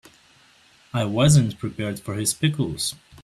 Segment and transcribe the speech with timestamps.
[0.95, 2.95] I wasn't prepared for his pickles.